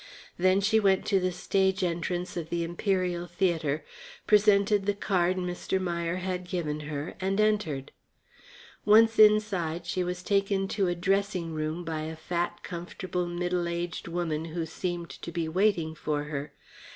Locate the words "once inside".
8.83-9.85